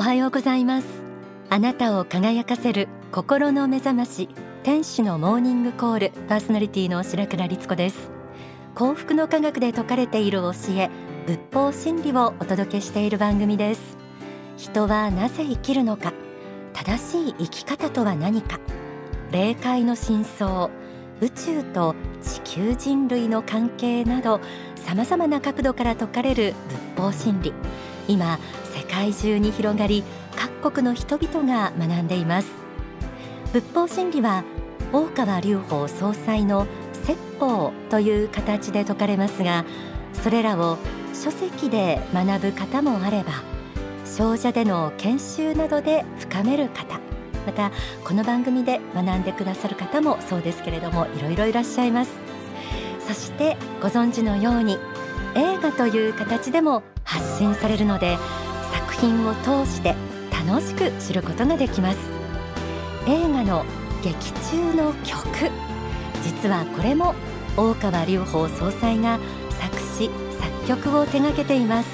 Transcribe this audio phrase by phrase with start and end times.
[0.00, 0.86] おはようございます。
[1.50, 4.30] あなたを輝かせる心の目覚まし
[4.62, 8.10] 天使のモーニングコールパーソナリティの白倉律子です。
[8.74, 10.88] 幸福の科学で説かれている教え
[11.26, 13.98] 仏法真理をお届けしている番組です。
[14.56, 16.14] 人はなぜ生きるのか
[16.72, 18.58] 正しい生き方とは何か
[19.30, 20.70] 霊界の真相
[21.20, 24.40] 宇宙と地球人類の関係など
[24.76, 26.54] 様々な角度から説かれる
[26.96, 27.52] 仏法真理。
[28.08, 28.38] 今
[28.90, 30.04] 界中に広がり
[30.36, 32.48] 各国の人々が学んでいます。
[33.52, 34.44] 仏法真理は
[34.92, 36.66] 大川隆法総裁の
[37.04, 39.64] 説法という形で説かれますが
[40.12, 40.78] それらを
[41.14, 43.32] 書籍で学ぶ方もあれば
[44.04, 47.00] 少女での研修などで深める方
[47.46, 47.72] また
[48.04, 52.12] この番組で学んでくださる方もそうですけれどもいろいろいらっしゃいます。
[53.06, 54.78] そしてご存知のように
[55.34, 58.16] 映画という形でも発信されるので
[59.00, 59.94] 品を通して
[60.46, 61.98] 楽しく知ることができます。
[63.08, 63.64] 映画の
[64.02, 65.50] 劇中の曲。
[66.22, 67.14] 実はこれも
[67.56, 69.18] 大川隆法総裁が
[69.58, 71.88] 作詞作曲を手掛けています。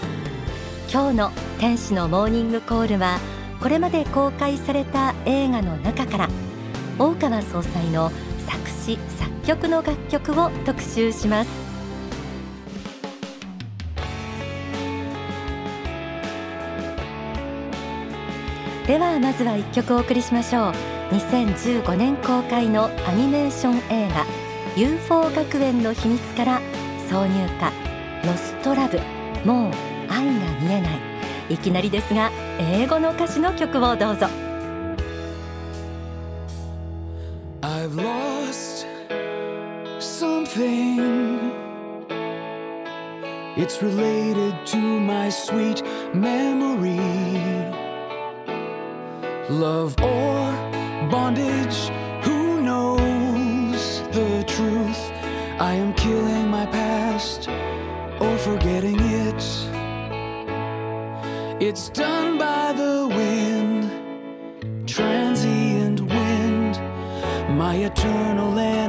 [0.92, 3.20] 今日の天使のモーニングコールは
[3.60, 6.28] これまで公開された映画の中から
[6.98, 8.10] 大川総裁の
[8.48, 11.65] 作詞作曲の楽曲を特集します。
[18.86, 20.72] ではまずは一曲お送りしましょう。
[21.10, 24.24] 2015年公開のアニメーション映画
[24.76, 26.60] UFO 学園の秘密から
[27.10, 27.72] 挿入歌
[28.24, 29.00] ロストラブ。
[29.44, 29.72] もう
[30.08, 31.00] 愛が見えない。
[31.50, 34.28] いきなりですが英語の歌詞の曲をどうぞ。
[37.62, 38.86] I've lost
[39.98, 41.50] something.
[43.56, 45.82] It's related to my sweet
[46.14, 47.85] memory.
[49.48, 50.50] Love or
[51.08, 51.88] bondage,
[52.24, 55.12] who knows the truth?
[55.60, 57.48] I am killing my past
[58.20, 59.44] or forgetting it.
[61.62, 66.80] It's done by the wind, transient wind,
[67.56, 68.85] my eternal enemy.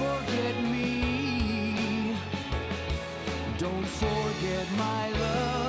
[0.00, 2.14] Forget me.
[3.58, 5.60] Don't forget my love.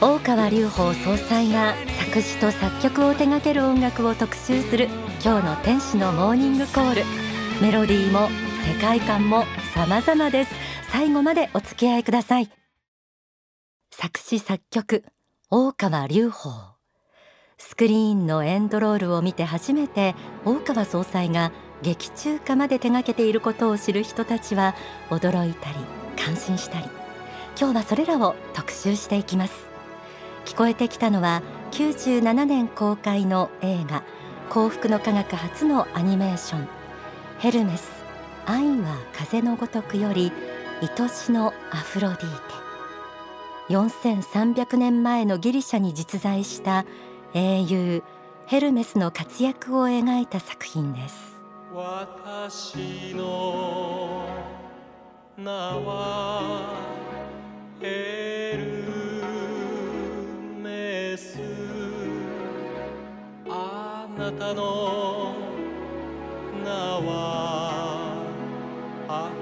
[0.00, 4.88] 大川隆法総裁が作詞と作曲を手掛ける音楽を特集する
[5.24, 7.02] 今日の天使のモーニングコール
[7.62, 8.28] メロディーも
[8.66, 10.54] 世界観も様々です
[10.90, 12.50] 最後までお付き合いください
[13.90, 15.04] 作詞作曲
[15.50, 16.50] 大川隆法
[17.56, 20.14] スクリーンのエンドロールを見て初めて
[20.44, 21.50] 大川総裁が
[21.82, 24.74] 劇中歌まで手掛けていることを知る人たちは
[25.10, 25.76] 驚いたり
[26.16, 26.86] 感心したり。
[27.58, 29.54] 今日はそれらを特集していきます。
[30.44, 31.42] 聞こえてきたのは
[31.72, 34.02] 97年公開の映画
[34.50, 36.68] 幸福の科学初のアニメーション。
[37.38, 37.90] ヘルメス
[38.46, 40.32] 愛は風のごとくより
[40.80, 42.54] 愛しのアフロディーテ。
[43.68, 46.84] 4300年前のギリシャに実在した
[47.32, 48.02] 英雄
[48.46, 51.33] ヘルメスの活躍を描いた作品です。
[51.74, 54.28] 私の
[55.36, 56.78] 名は
[57.82, 58.62] エル
[60.62, 61.40] メス。
[63.50, 65.34] あなたの
[66.62, 68.22] 名は
[69.08, 69.32] ア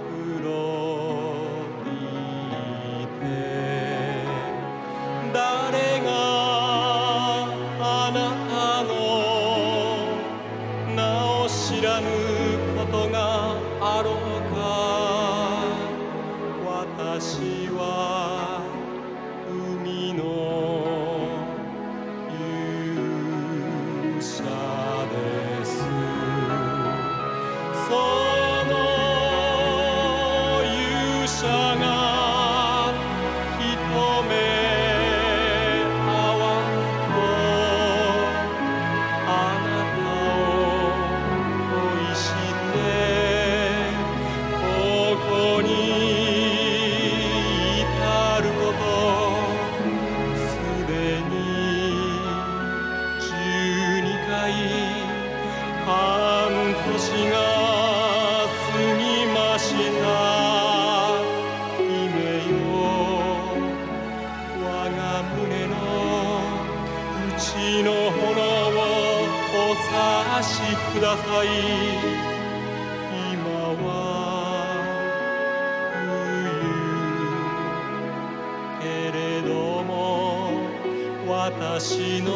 [81.45, 82.31] 私の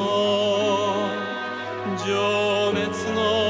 [2.05, 3.46] 情熱の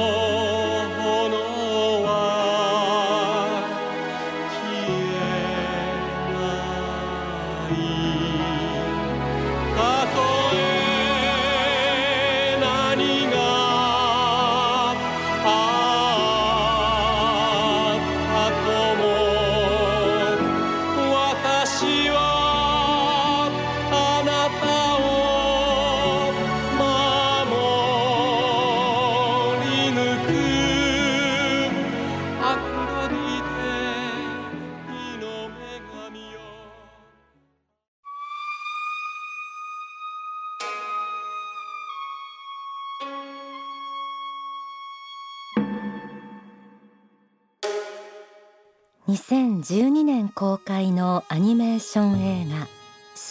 [49.16, 52.68] 2012年公開のアニメーション映画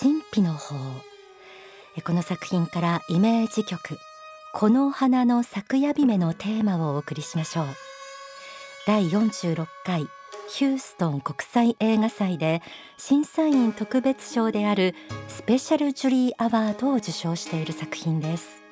[0.02, 0.76] 神秘の法
[2.04, 4.00] この作品からイメージ曲
[4.52, 7.66] この花の咲くやびめのテーマをお送りしましょう。
[8.88, 10.08] 第46回
[10.50, 12.64] ヒューストン国際映画祭で
[12.98, 14.96] 審査員特別賞である
[15.28, 18.64] スペシャルジュリーアワードを受賞している作品です。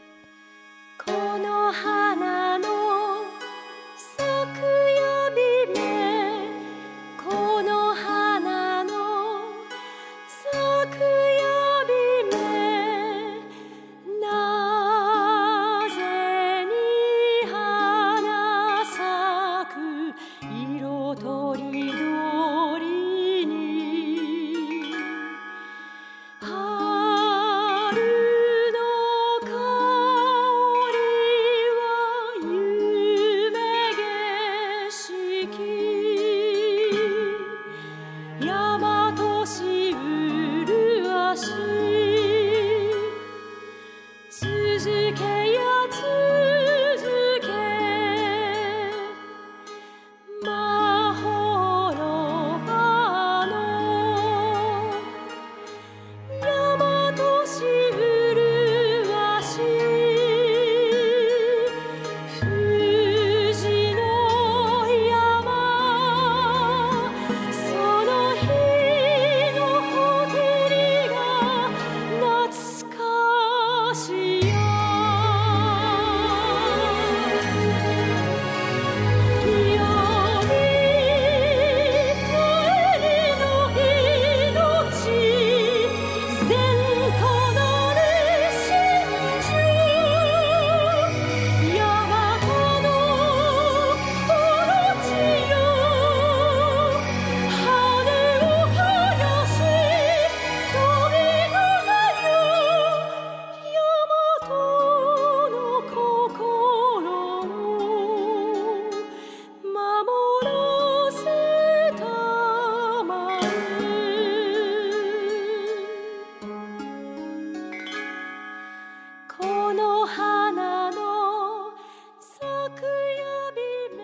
[122.22, 122.40] 咲
[122.76, 123.58] くやび
[123.98, 124.04] め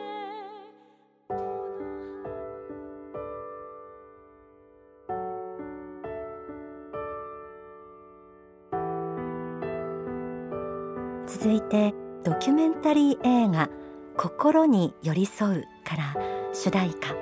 [11.28, 13.70] 続いてドキュメンタリー映画
[14.18, 16.16] 心に寄り添うから
[16.52, 17.14] 主題歌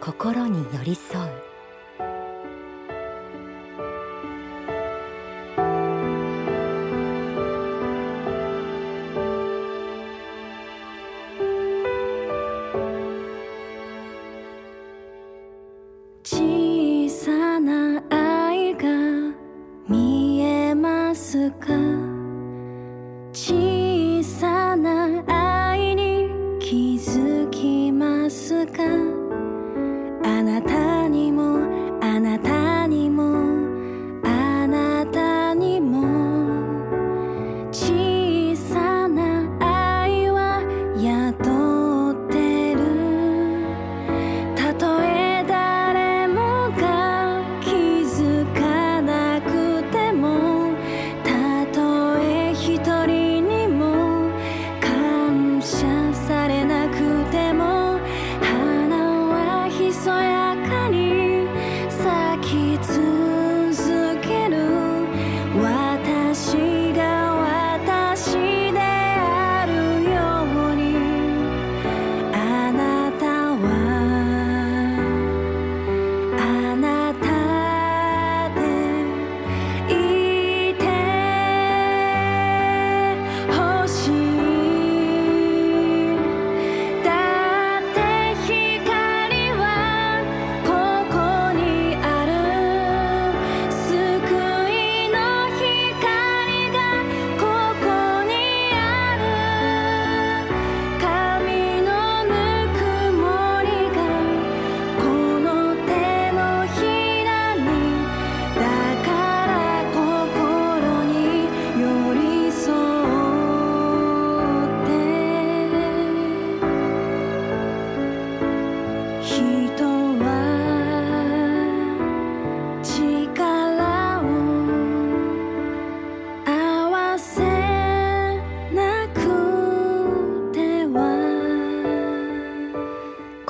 [0.00, 1.49] 心に寄り添う
[16.32, 18.86] 小さな愛が
[19.88, 21.89] 見えますか？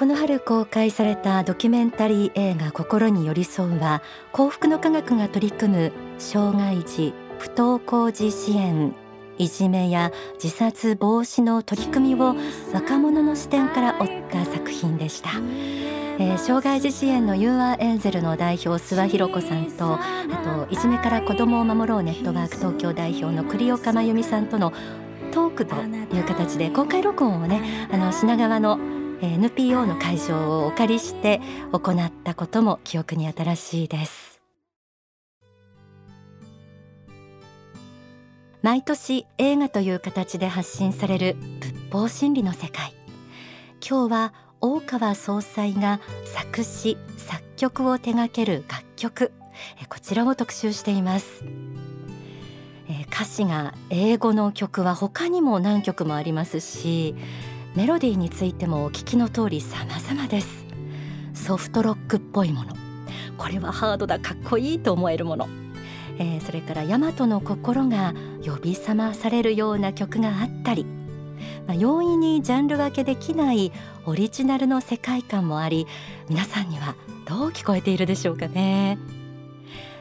[0.00, 4.00] この春公開されたドキュメンタリー映画心に寄り添うは
[4.32, 8.94] 幸福の科学が取り組む障害児不登校児支援
[9.36, 10.10] いじめや
[10.42, 12.34] 自殺防止の取り組みを
[12.72, 15.32] 若者の視点から追った作品でした。
[16.18, 24.72] えー、障害児支援の You are エンゼルの代表諏訪博子さんとあといじめから子どもを守ろうネットワーク東京代表の栗岡真由美さんとの
[25.30, 31.40] トークという形で公開録音をねあの品川の NPO の会場をお借りして
[31.72, 34.40] 行ったことも記憶に新しいです。
[38.62, 42.92] 毎年映画という形で発信される仏法真理の世界。
[43.86, 49.32] 今日は大川総裁が作詞作曲を手掛ける楽曲。
[49.88, 51.44] こちらを特集しています。
[53.12, 57.14] 歌詞が英語の曲は他にも何曲もありますし
[57.76, 60.66] メロディーについてもお聞きの通り様々です。
[61.34, 62.74] ソフトロックっぽいもの。
[63.38, 65.48] これはハードだかっこいいと思えるもの、
[66.18, 68.12] えー、それから大和の心が
[68.44, 70.84] 呼び覚まされるような曲があったり。
[71.66, 73.70] まあ、容易にジャンル分けできない
[74.04, 75.86] オリジナルの世界観もあり
[76.28, 76.96] 皆さんには
[77.26, 78.98] どう聞こえているでしょうかね。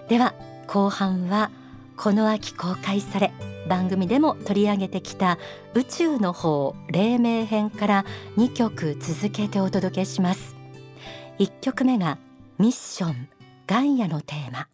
[0.07, 0.33] では
[0.65, 1.51] 後半は
[1.95, 3.31] この秋公開され
[3.69, 5.37] 番組でも取り上げてきた
[5.75, 10.55] 宇宙の方黎明編から2曲続けてお届けします。
[11.37, 12.17] 1曲目が
[12.57, 13.29] ミッション
[13.67, 14.67] ガンヤのテーマ。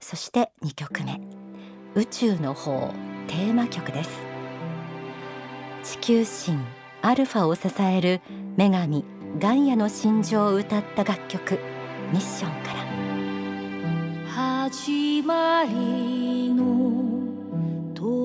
[0.00, 1.20] そして2曲目。
[1.94, 2.92] 宇宙の方
[3.28, 4.10] テーマ曲です。
[5.84, 6.58] 地球神
[7.02, 8.20] アルファを支える
[8.56, 9.04] 女神
[9.38, 11.58] ガンヤの心情を歌った楽曲。
[12.10, 12.80] ミッションから。
[14.26, 17.19] 始まりの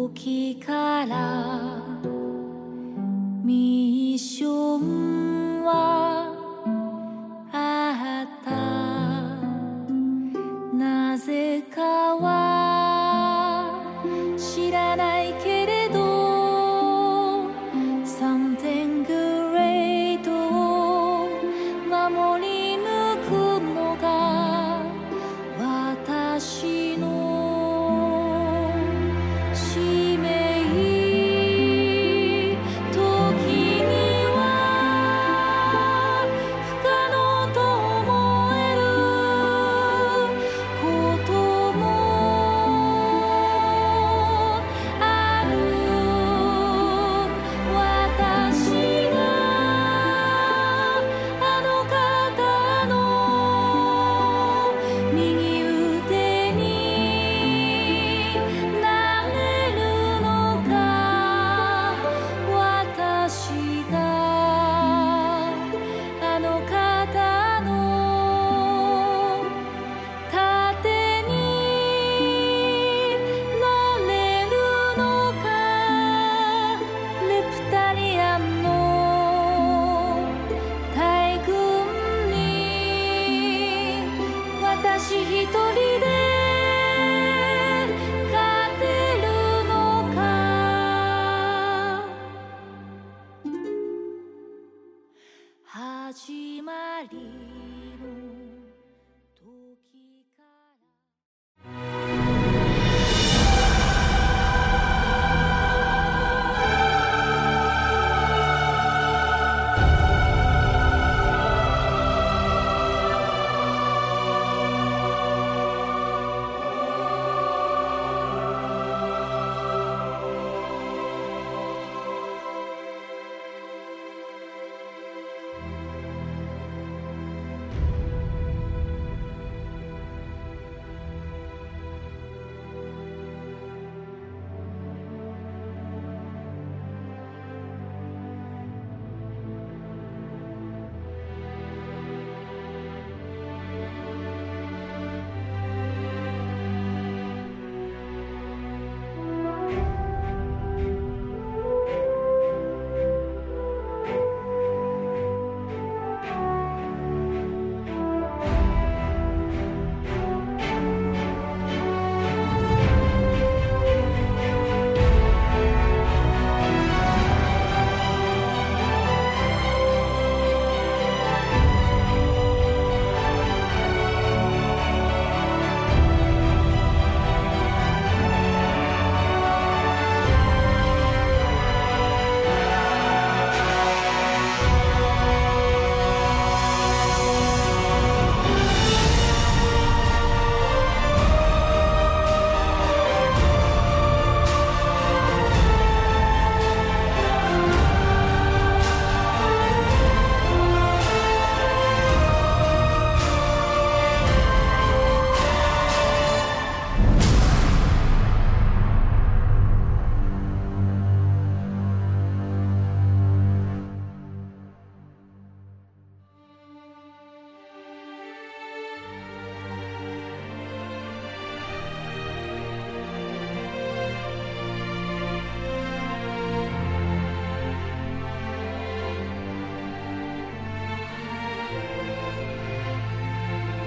[0.10, 1.85] 時から。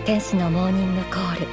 [0.09, 1.47] 天使のモーニングコール。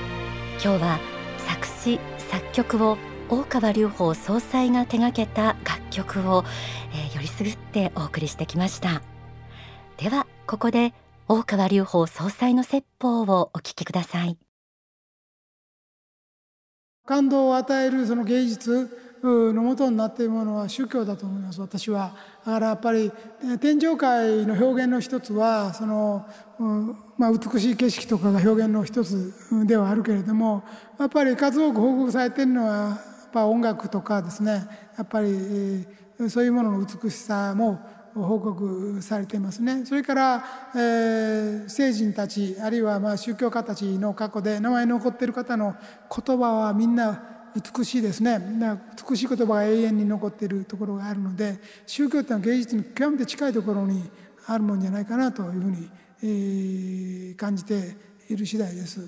[0.63, 1.00] 今日は
[1.39, 6.46] 作詞作曲を大川隆法総裁が手掛けた楽曲を、
[6.94, 9.02] えー、よりすぐってお送りしてきました。
[9.98, 10.94] ではここで
[11.28, 14.38] 大川隆法総裁の説法をお聞きください。
[17.06, 18.89] 感動を与えるその芸術
[19.22, 22.15] のもとになっているものは宗教だと思います私は。
[22.46, 23.12] だからやっぱり
[23.60, 26.26] 天上界の表現の一つはその、
[27.18, 29.34] まあ、美しい景色とかが表現の一つ
[29.65, 30.63] ではあるけれども
[30.98, 34.65] やっぱり数多く報告されているのはやっぱ音楽とかですね。
[34.98, 35.86] やっぱり、
[36.30, 37.80] そういうものの美しさも
[38.13, 39.86] 報告されていますね。
[39.86, 45.76] それから、えー、聖人たちあるいはまあ宗教家たちの過去で名前残っている方の
[46.26, 47.22] 言葉はみんな
[47.78, 48.39] 美しいですね。
[49.10, 54.10] 美しい言葉が永遠に残っているところがあるので宗教っていうのは芸術に極めて近いところに
[54.48, 55.89] あるもんじゃないかなというふうに、
[56.25, 57.95] え、感じて
[58.29, 59.01] いる次第です。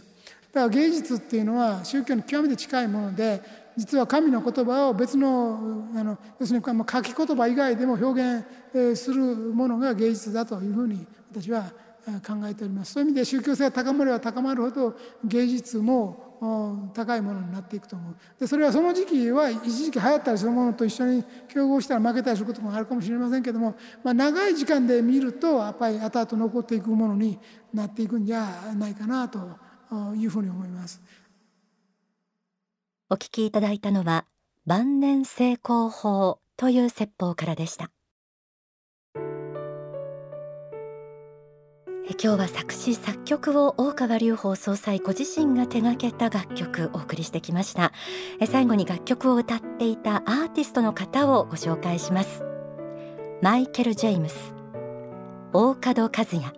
[0.57, 3.41] だから芸術っていうのは宗教に極めて近いもので
[3.75, 11.71] 実は神の言葉を別のあの要するに書き言葉以外でも表現するものが芸術だというふうに私は
[12.25, 16.26] 考えておりますそういう意味で宗教性が高まれば高まるほど芸術も
[16.93, 27.39] 高いものになっていくと思うでそれはその時期は一時期流行ったりするものと一緒に競合したら負けたりすることもあるかもしれませんけども、まあ、長い時間で見るとやっぱり後々残っていくものに
[27.73, 29.39] なっていくんじゃないかなと
[30.15, 31.01] いうふうに思います。
[33.09, 34.25] お聞きいただいたのは
[34.65, 37.89] 万年成功法という説法からでした。
[42.09, 47.91] 今日は作詞作曲を大川隆法総裁ご自身が手掛けた楽曲お送りしてきました。
[48.45, 52.43] 最後に楽曲を歌っていたアーティストの方をご紹介します。
[53.41, 54.55] マイケル・ジェイムス
[55.53, 56.53] 大門和也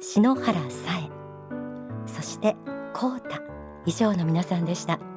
[0.00, 1.10] 篠原さえ
[2.06, 2.56] そして
[2.92, 3.40] コータ
[3.84, 5.15] 以上の皆さんでした。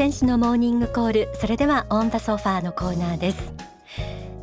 [0.00, 1.28] 天使のモーニングコール。
[1.38, 3.52] それではオンザソファーのコーナーです。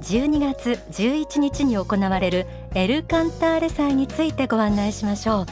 [0.01, 5.45] 12月11日に行われるエルカンターレ祭についてご案内しましょう。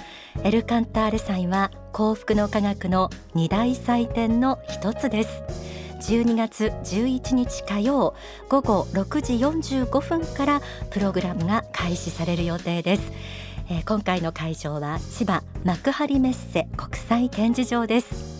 [0.44, 5.42] エルカンターレ祭は幸福の科学の二大祭典の一つです。
[6.12, 8.14] 12月11日火曜
[8.48, 13.12] 午後6時45分からプログラムが開始される予定です。
[13.72, 18.35] えー、今回の会場は千葉幕張メッセ国際展示場です。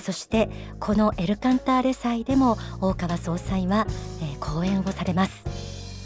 [0.00, 0.48] そして
[0.80, 3.86] このエルカンターレ祭でも大川総裁は、
[4.22, 5.44] えー、講演をされます。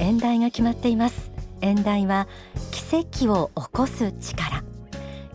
[0.01, 1.31] 演題が決まっています。
[1.61, 2.27] 演題は
[2.71, 4.65] 奇跡を起こす力。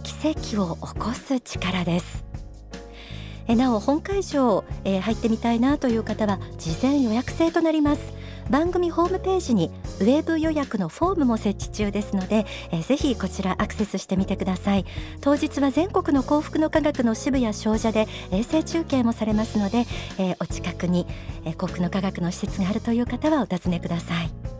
[0.04, 2.26] 奇跡を起こす力です。
[3.48, 8.02] えなお本会場、えー、入ってみたいなという方は事前予約制となります。
[8.50, 14.86] 番組ホームページにウェブ予約のフォームも設置中ですので、えー、ぜひこちらアクセスしてみてください。
[15.22, 19.86] 当日は全国の幸福の科学の支部や商社で衛星中継もされますので、
[20.20, 21.06] えー、お近くに、
[21.46, 24.57] えー、幸福の科学の施設があるという方はお尋ねください。